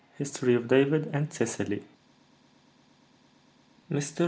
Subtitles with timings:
[0.17, 1.83] HISTORY OF DAVID AND CECILY.
[3.91, 4.19] "Mr.